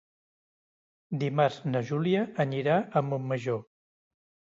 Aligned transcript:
Dimarts 1.23 1.59
na 1.73 1.81
Júlia 1.89 2.23
anirà 2.45 2.79
a 2.79 3.05
Montmajor. 3.11 3.61